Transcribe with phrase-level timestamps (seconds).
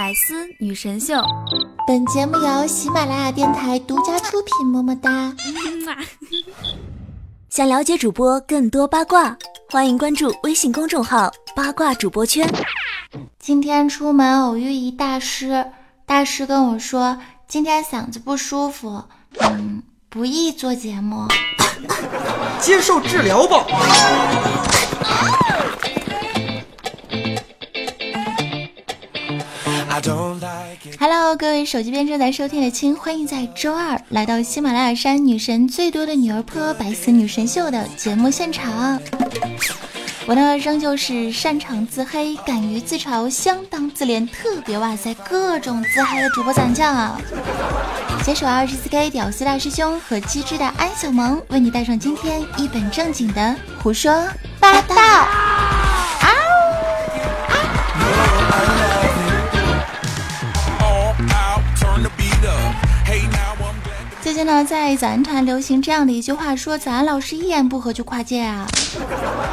[0.00, 1.22] 百思女神秀，
[1.86, 4.66] 本节目由喜马拉雅电台独家出品。
[4.66, 5.30] 么么哒！
[7.50, 9.36] 想了解主播更多八卦，
[9.68, 12.50] 欢迎关注微信公众号“八卦主播圈”。
[13.38, 15.66] 今天出门偶遇一大师，
[16.06, 19.04] 大师跟我说今天嗓子不舒服，
[19.40, 21.28] 嗯，不宜做节目，
[22.58, 23.66] 接受治疗吧。
[31.00, 39.00] Hello，各位手机边正在收听的亲，欢迎在周二来到喜马拉雅山女神最多的女儿坡百思女神秀的节目现场。
[40.26, 47.20] 我呢，仍旧是擅长自黑、敢于自嘲、相当自恋、特别哇塞各种自嗨的主播攒将啊！
[48.22, 54.24] 携手二十四 K 屌丝大师兄和机智的安小萌，为你带上今天一本正经的胡说
[54.60, 54.94] 八道。
[64.40, 68.66] 最近呢，在早安团流行这样的一句话，说早安老师一言不合就跨界啊，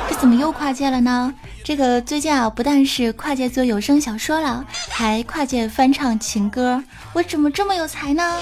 [0.07, 1.33] 这怎么又跨界了呢？
[1.61, 8.39] 这个最近啊，不但是跨界做有声小说了，还跨界翻唱情歌，我怎么这么有才呢？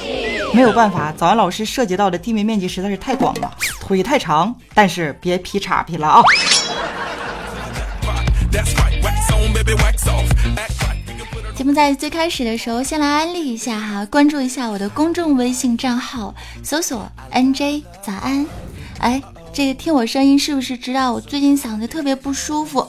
[0.54, 3.52] 没有办法，早安老师涉及到的地面面积实在是太广了，
[3.82, 6.22] 腿太长，但是别劈叉劈了啊！
[11.66, 18.46] 节目在最开始的时候，先来安利一下哈，关注一下我的公众微信账号，搜索 NJ 早安。
[19.00, 19.20] 哎，
[19.52, 22.88] 这个听我声音是不是知道我最近嗓子特别不舒服？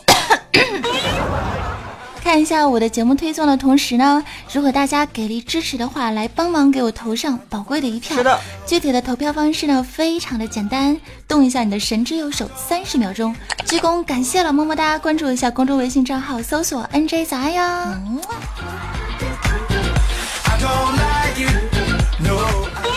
[2.26, 4.20] 看一下我的节目推送的同时呢，
[4.52, 8.16] 如果大家给力支持的话，来帮忙给我投上宝贵的一票。
[8.16, 13.32] 是的，具体的投票方式呢，非常的简单，动一下你的神之右手，三十秒钟，
[13.64, 14.98] 鞠躬感谢了，么么哒！
[14.98, 17.96] 关注一下公众微信账号，搜索 NJ 早安呀。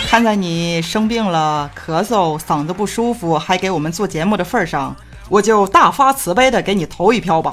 [0.09, 4.95] 看在你生病了、咳嗽、嗓子不舒服，还给我们做节目的份上，
[5.30, 7.52] 我就大发慈悲的给你投一票吧。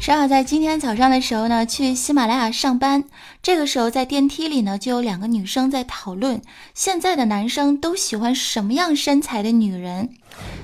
[0.00, 3.04] 正好在今天早上的时候呢，去喜马拉雅上班，
[3.42, 6.42] 这个时候在电梯里呢，就有两个女生在讨论
[6.74, 10.10] 现在的男生都喜欢什么样身材的女人。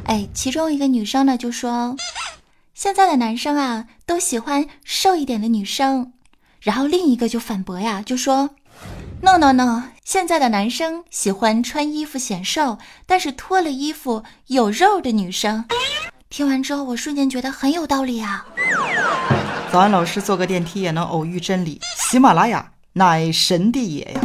[0.04, 1.96] 哎，其中一个女生呢就说，
[2.74, 6.12] 现在的男生啊都喜欢瘦一点的女生，
[6.60, 8.50] 然后另一个就反驳呀，就说
[9.22, 12.76] ，no no no，现在的男生喜欢穿衣服显瘦，
[13.06, 15.64] 但是脱了衣服有肉的女生。
[16.30, 18.46] 听完之后，我瞬间觉得很有道理啊！
[19.72, 24.20] 早安，老师坐个电梯也能偶遇真理，喜马拉雅乃神的也呀！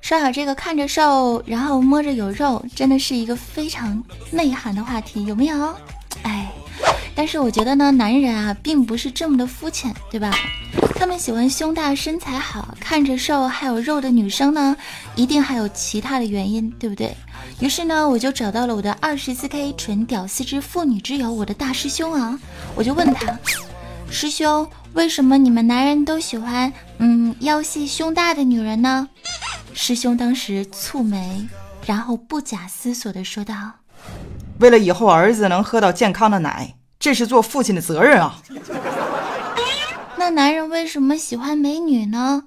[0.00, 4.02] 说好这个看着瘦，然后摸着有肉，真的是一个非常
[4.32, 5.72] 内涵的话题，有没有？
[6.24, 6.50] 哎，
[7.14, 10.32] 但是我觉得呢，男人啊，并不是这么的肤浅，对吧？
[10.98, 14.76] 他们喜欢胸大、身材好、看着瘦还有肉的女生呢，
[15.14, 17.16] 一定还有其他的原因，对不对？
[17.60, 22.36] 于是呢，我就找到了我的二十四 K 纯屌丝之妇女之友，我的大师兄啊，
[22.74, 23.38] 我就问他，
[24.10, 29.08] 师兄，为什么你们男人都喜欢嗯腰细胸大的女人呢？
[29.74, 31.46] 师兄当时蹙眉，
[31.86, 33.54] 然后不假思索的说道
[34.58, 38.42] ：“为了以后儿子能喝到健康的奶，这是做父亲的责任啊。”
[40.28, 42.42] 那男人为什么喜欢美女呢？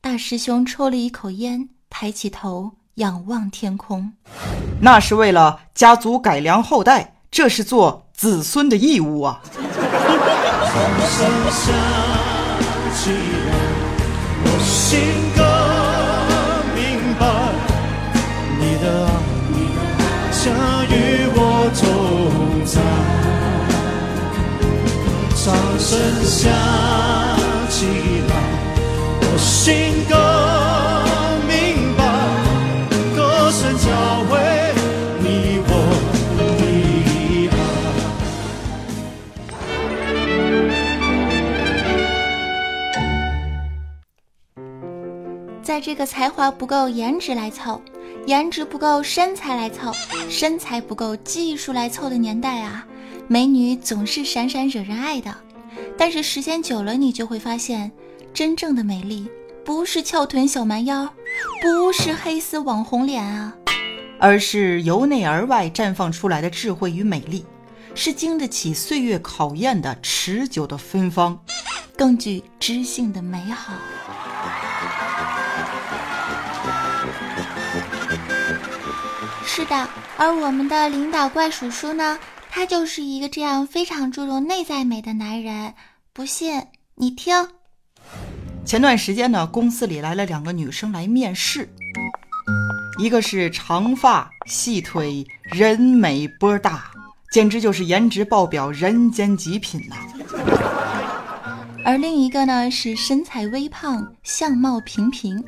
[0.00, 4.12] 大师兄抽了一口烟，抬起头仰望天空。
[4.80, 9.42] 那是为了家族改良后代，这是做子孙的义务啊。
[45.80, 47.80] 这个才华不够颜值来凑，
[48.26, 49.90] 颜值不够身材来凑，
[50.28, 52.86] 身材不够技术来凑的年代啊，
[53.28, 55.34] 美女总是闪闪惹人爱的。
[55.96, 57.90] 但是时间久了，你就会发现，
[58.34, 59.28] 真正的美丽
[59.64, 61.14] 不是翘臀小蛮腰，
[61.62, 63.56] 不是黑丝网红脸啊，
[64.18, 67.46] 而是由内而外绽放出来的智慧与美丽，
[67.94, 71.38] 是经得起岁月考验的持久的芬芳，
[71.96, 73.72] 更具知性的美好。
[79.52, 82.16] 是的，而我们的领导怪叔叔呢，
[82.48, 85.74] 他就是一个这样非常注重内在美的男人。
[86.12, 86.62] 不信
[86.94, 87.34] 你听。
[88.64, 91.68] 前段时间呢，公司里来了两个女生来面试，
[93.00, 96.84] 一个是长发细腿，人美波大，
[97.32, 99.96] 简直就是颜值爆表，人间极品呐。
[101.84, 105.42] 而另一个呢是身材微胖，相貌平平。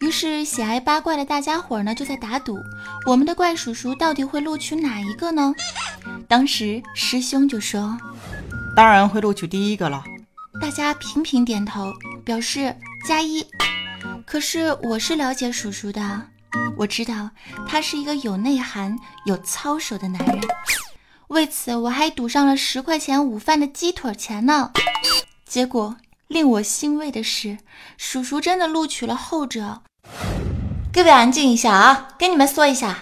[0.00, 2.58] 于是喜爱八卦的大家伙呢就在打赌，
[3.06, 5.54] 我们的怪叔叔到底会录取哪一个呢？
[6.28, 7.96] 当时师兄就说
[8.76, 10.04] ：“当然会录取第一个了。”
[10.60, 11.92] 大家频频点头，
[12.24, 12.74] 表示
[13.06, 13.44] 加一。
[14.26, 16.22] 可是我是了解叔叔的，
[16.76, 17.30] 我知道
[17.66, 20.40] 他是一个有内涵、有操守的男人。
[21.28, 24.70] 为此，我还赌上了十块钱午饭的鸡腿钱呢。
[25.48, 25.96] 结果
[26.26, 27.56] 令我欣慰的是，
[27.96, 29.80] 叔叔真的录取了后者。
[30.92, 32.08] 各位安静一下啊！
[32.18, 32.98] 跟你们说一下，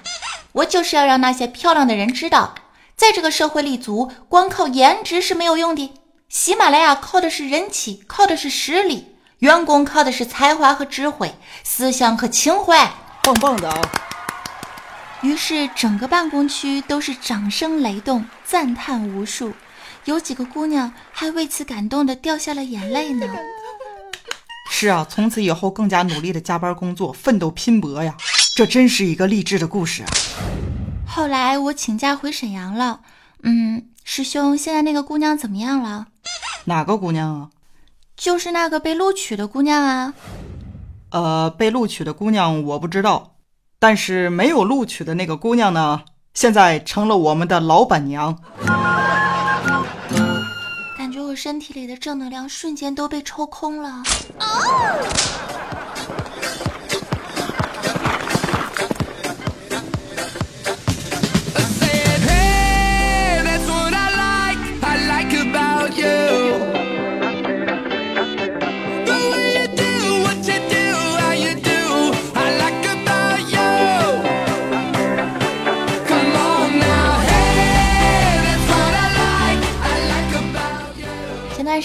[0.53, 2.55] 我就是要让那些漂亮的人知道，
[2.95, 5.93] 在这个社会立足，光靠颜值是没有用的。
[6.29, 11.35] 喜马拉雅靠的是人气，靠的是实力，员工靠的是才华和智慧，
[11.65, 12.93] 思想和情怀。
[13.25, 13.81] 棒棒的啊！
[15.23, 19.53] 于是整个办公区都是掌声雷动，赞叹无数。
[20.07, 23.27] 有几个姑娘还为此感动的掉下了眼泪呢。
[24.71, 28.17] 是啊，从此以后更加努力的加班工作，奋斗拼搏呀，
[28.55, 30.09] 这真是一个励志的故事啊。
[31.07, 33.01] 后来我请假回沈阳了，
[33.43, 36.07] 嗯，师兄，现在那个姑娘怎么样了？
[36.67, 37.51] 哪个姑娘啊？
[38.17, 40.15] 就是那个被录取的姑娘啊。
[41.11, 43.37] 呃，被录取的姑娘我不知道，
[43.79, 46.03] 但是没有录取的那个姑娘呢，
[46.35, 48.39] 现在成了我们的老板娘。
[51.37, 54.03] 身体里的正能量瞬间都被抽空了。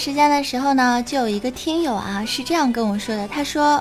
[0.04, 3.80] 时间的时候呢，就有一个听友啊是这样跟我说的，他说：“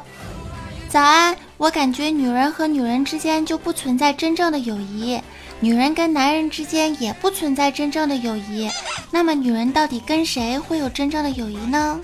[0.88, 5.20] 早安，我感觉女人和女人之间就不存在真正的友谊，
[5.60, 8.70] 女人跟男人之间也不存在真正的友谊。
[9.10, 12.00] 那么女人到底跟谁会有真正的友谊呢？”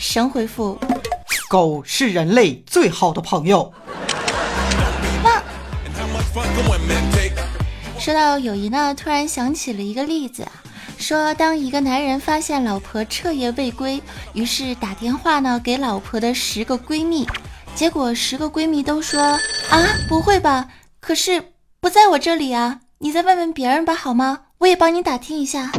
[0.00, 0.76] 神回复
[1.48, 3.72] ：“狗是人类最好的朋友。”
[7.96, 10.44] 说到友谊呢，突然想起了一个例子。
[10.98, 14.02] 说，当一个男人发现老婆彻夜未归，
[14.32, 17.26] 于是打电话呢给老婆的十个闺蜜，
[17.74, 19.38] 结果十个闺蜜都说啊，
[20.08, 20.68] 不会吧？
[21.00, 24.40] 可是不在我这里啊，你再问问别人吧，好吗？
[24.58, 25.70] 我也帮你打听一下。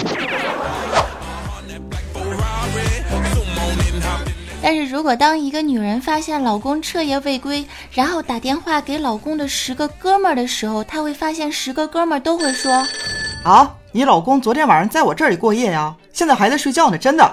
[4.61, 12.71] 但是如果当一个女人发现老公彻夜未归，然后打电话给老公的十个哥们儿的时候，她会发现十个哥们儿都会说
[13.43, 13.75] 啊。
[13.91, 17.31] 你老公昨天晚上在我这里过夜呀，现在还在睡觉呢，真的。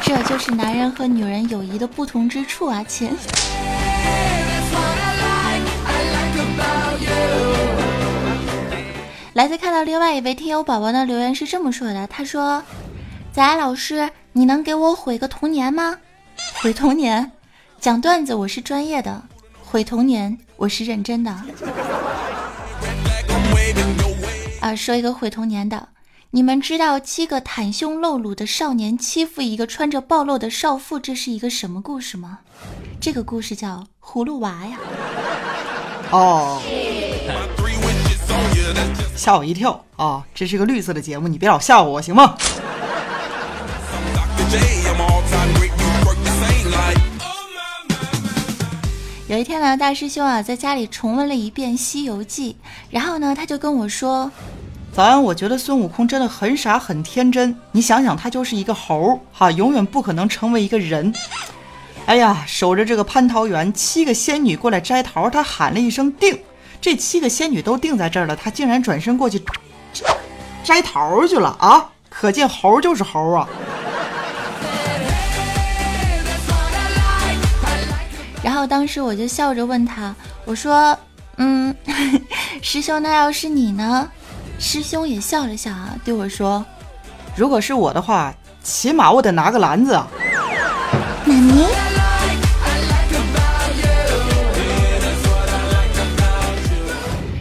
[0.00, 3.14] 这就是男人和女人友谊的不同之处啊，亲。
[9.34, 12.62] 来自看到另外一位听友宝宝的留言是这么说的，他说
[13.30, 15.98] ：“早安老师，你能给我毁个童年吗？
[16.62, 17.30] 毁童年，
[17.78, 19.22] 讲段子我是专业的，
[19.62, 21.34] 毁童年我是认真的。”
[24.60, 25.88] 啊，说一个毁童年的，
[26.30, 32.38] 你们知道七个袒胸露乳的少年欺负一个穿着暴露的少妇，这是一个什么故事吗？
[33.00, 34.78] 这个故事叫葫芦娃呀。
[36.10, 36.62] 哦，
[39.16, 40.24] 吓我一跳啊！
[40.34, 42.36] 这是个绿色的节目，你别老吓我行吗？
[49.32, 52.52] 有一天呢，大师兄啊在家里重温了一遍《西游记》，
[52.90, 54.30] 然后呢他就跟我说
[54.92, 57.56] ：“早安，我觉得孙悟空真的很傻很天真。
[57.70, 61.10] 你想想，他就是一个猴哈，永远不可能成为一个人。
[62.04, 66.38] 哎呀，守着这个蟠桃园，七个仙女过来摘桃，他喊了一声定，
[66.78, 69.42] 这七个仙女都定在这儿了，他竟然转身过去
[70.62, 71.88] 摘桃去了啊！
[72.10, 73.48] 可见猴就是猴啊。”
[78.66, 80.14] 当时我就笑着问他，
[80.44, 80.96] 我说
[81.38, 81.74] ：“嗯，
[82.62, 84.08] 师兄，那要是你呢？”
[84.58, 86.64] 师兄也笑了笑啊，对我说
[87.36, 89.92] ：“如果是我的话，起码我得拿个篮子。”
[91.26, 91.66] 妈咪。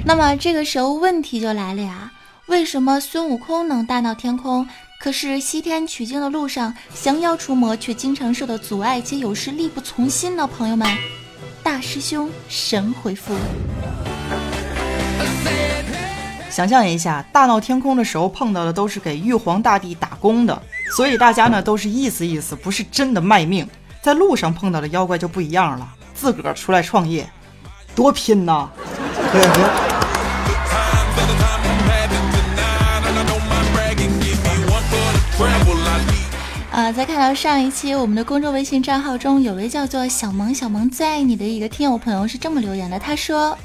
[0.04, 2.12] 那么这个时候问题就来了呀，
[2.48, 4.68] 为什么孙悟空能大闹天空，
[5.02, 10.46] 可是西天取经的路上降妖除魔却经常受到阻碍，且有时力不从心呢？
[10.46, 10.88] 朋友们，
[11.64, 13.34] 大师兄神回复。
[16.52, 20.62] 想象一下，大闹天宫的时候碰到的都是给玉皇大帝打工的，
[20.96, 23.68] 所以大家呢都是意思意思，不是真的卖命。
[24.04, 27.28] 在路上碰到的妖怪就不一样了，自个儿出来创业，
[27.96, 28.70] 多拼呐！
[36.92, 43.58] 我，在看到上一期我们的公众微信账号中，有位叫做小萌小萌最爱你的一个听友朋友是这么留言的，他说：“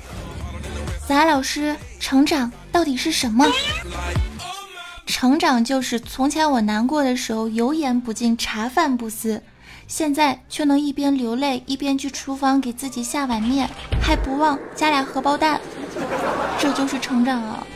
[1.05, 3.45] 子安老师，成长。”到底是什么？
[5.07, 9.43] 成长就是从前我难过的时候油盐不进茶饭不思，
[9.89, 13.69] 现在却能一边流泪一边去厨房给自己下碗面，
[14.01, 15.61] 还不忘加俩荷包蛋，
[16.61, 17.67] 这就是成长啊！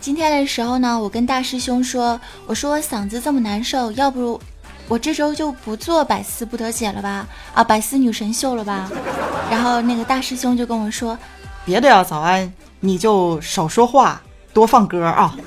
[0.00, 4.40] 今天的时候呢，我跟大师兄说，我说我嗓子这么难受，要不
[4.88, 7.26] 我这周就不做百思不得解了吧？
[7.54, 8.90] 啊，百思女神秀了吧？
[9.50, 11.16] 然后那个大师兄就跟我说，
[11.64, 14.20] 别的呀，早安，你就少说话，
[14.52, 15.34] 多放歌啊。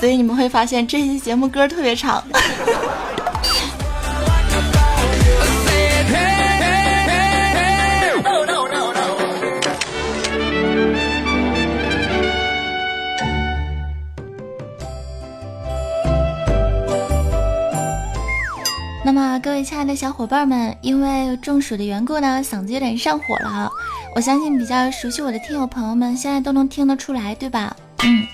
[0.00, 2.22] 所以你们会发现这期节目歌特别长。
[19.04, 23.68] 那么，各位亲爱的小伙伴们，因为中暑的缘故呢，嗓子有点上火了。
[24.14, 27.76] 我相信比较熟悉我的听友朋友们，现在都能听得出来，对吧？
[28.04, 28.24] 嗯。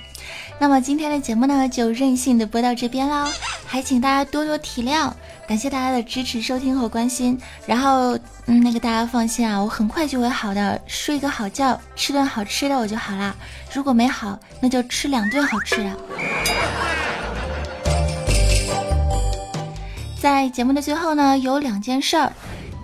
[0.60, 3.26] 那么今天的节目呢，就任性的播到这边啦，
[3.64, 5.10] 还请大家多多体谅，
[5.46, 7.38] 感谢大家的支持、收听和关心。
[7.64, 13.34] 然后，嗯，那个大家放心啊，我很快就会好的，睡个好觉，吃顿好吃的我就好啦。
[13.72, 15.96] 如果没好，那就吃两顿好吃的。
[20.20, 22.32] 在节目的最后呢，有两件事儿。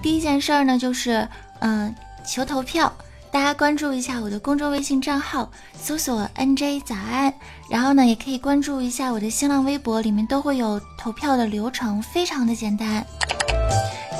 [0.02, 1.26] 第一件事儿呢，就是
[1.60, 1.94] 嗯，
[2.26, 2.92] 求投票，
[3.30, 5.50] 大家关注一下我的公众微信账号，
[5.80, 7.32] 搜索 “nj 早安”，
[7.68, 13.04] 然后呢，也可以关注一下我的新浪微博，里面都会有投票的流程，非常的简单。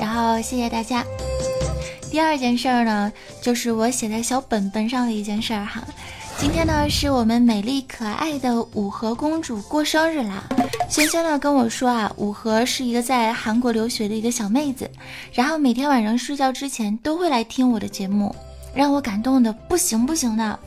[0.01, 1.05] 然后谢谢大家。
[2.11, 5.83] 第二件事儿呢，就是我写在小本本上的一件事儿哈。
[6.37, 10.45] 今天呢，是我们美丽可爱的五和公主过生日啦。
[10.89, 14.91] 萱萱呢跟我说啊，五和是一个在韩国留学的一个小妹子，
[15.33, 18.35] 然后每天晚上睡觉之前都会来听我的节目，
[18.75, 20.59] 让我感动的不行不行的。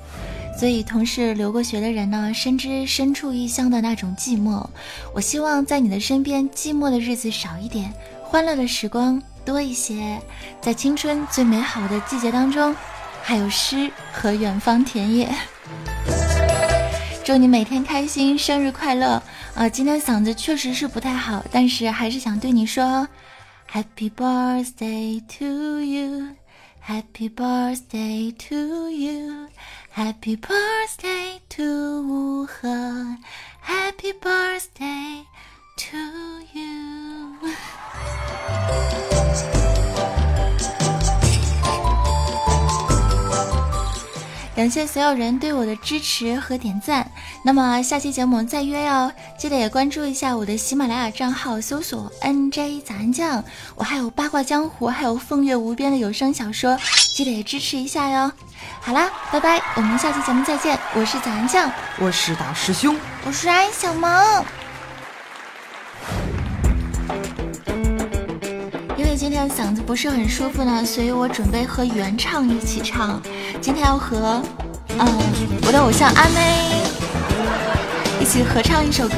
[0.58, 4.66] 所以，同是留过学的人呢，深知身处异乡的那种寂寞。
[5.14, 7.94] 我希望在你的身边，寂寞的日子少一点，
[8.24, 10.20] 欢乐的时光多一些。
[10.60, 12.76] 在青春最美好的季节当中，
[13.22, 15.30] 还有诗和远方田野。
[17.28, 19.22] 祝你每天开心，生日快乐！
[19.54, 23.06] 啊，今天嗓子确实是不太好，但是还是想对你说
[23.70, 33.18] ，Happy birthday to you，Happy birthday to you，Happy birthday to 吴和
[33.62, 35.26] ，Happy birthday
[35.76, 35.98] to
[36.54, 36.78] you。
[44.58, 47.08] 感谢所有人对我的支持和点赞。
[47.44, 53.44] 那么下期节目再约哟，记得也关注一下我的喜马拉雅账号，搜索 NJ 早安酱。
[53.76, 56.76] 我还有八卦江湖，还有风月无边的有声小说，
[57.16, 58.32] 记得也支持一下哟。
[58.82, 60.76] 好啦，拜拜，我们下期节目再见。
[60.96, 62.98] 我是早安酱，我是大师兄，
[63.28, 64.44] 我是安小萌。
[69.38, 73.22] 天嗓子不是很舒服呢，所以我准备和原唱一起唱。
[73.62, 74.42] 今天要和，
[74.98, 75.08] 嗯，
[75.68, 76.82] 我的偶像阿妹
[78.20, 79.16] 一起合唱一首歌。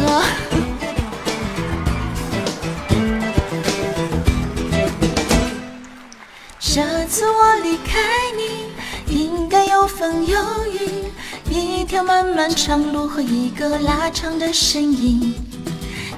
[6.59, 7.97] 这次我离开
[8.35, 11.05] 你，应该有风有雨，
[11.49, 15.33] 一条漫漫长路和一个拉长的身影。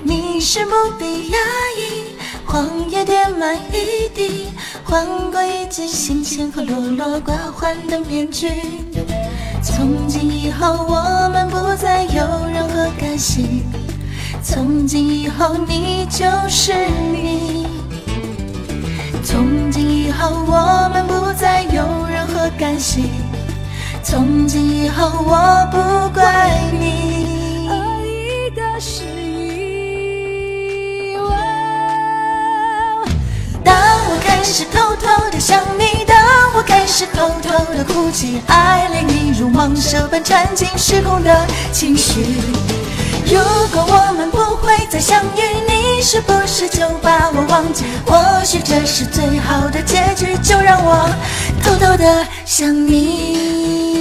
[0.01, 1.37] 你是不必压
[1.77, 2.00] 抑。
[2.51, 4.49] 黄叶叠满一地，
[4.83, 8.51] 换过一句心情和落落寡欢的面具。
[9.63, 13.63] 从今以后，我们不再有任何干系。
[14.43, 16.73] 从今以后，你就是
[17.13, 17.65] 你。
[19.23, 23.05] 从今以后我们不再有任何干系，
[24.03, 27.40] 从今以后我不怪你。
[34.41, 36.17] 开始偷偷的想你，当
[36.55, 42.25] 我开始偷偷的哭泣，爱恋你如蟒蛇般缠进失控的情绪。
[43.27, 43.37] 如
[43.71, 47.85] 果我们不会再相遇，你是不是就把我忘记？
[48.03, 51.07] 或许这是最好的结局，就让我
[51.63, 54.00] 偷偷的想你。